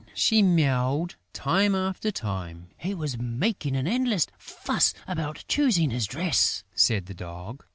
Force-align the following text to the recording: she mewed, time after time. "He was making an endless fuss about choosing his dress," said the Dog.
she 0.15 0.41
mewed, 0.41 1.13
time 1.31 1.75
after 1.75 2.09
time. 2.09 2.69
"He 2.79 2.95
was 2.95 3.19
making 3.19 3.75
an 3.75 3.85
endless 3.85 4.25
fuss 4.39 4.95
about 5.07 5.45
choosing 5.47 5.91
his 5.91 6.07
dress," 6.07 6.63
said 6.73 7.05
the 7.05 7.13
Dog. 7.13 7.63